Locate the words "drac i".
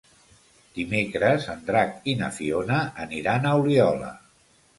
1.67-2.15